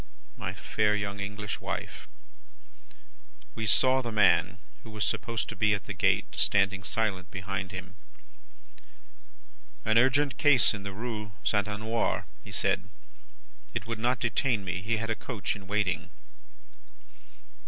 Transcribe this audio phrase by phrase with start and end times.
[0.35, 2.07] My fair young English wife!
[3.53, 7.71] we saw the man, who was supposed to be at the gate, standing silent behind
[7.71, 7.93] him.
[9.85, 11.67] "An urgent case in the Rue St.
[11.67, 12.89] Honore, he said.
[13.75, 16.09] It would not detain me, he had a coach in waiting.